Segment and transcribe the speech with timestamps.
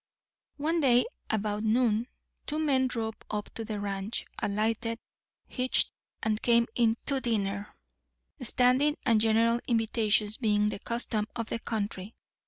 [0.57, 2.07] One day, about noon,
[2.47, 4.97] two men drove up to the ranch, alighted,
[5.45, 5.91] hitched,
[6.23, 7.77] and came in to dinner;
[8.41, 12.15] standing and general invitations being the custom of the country.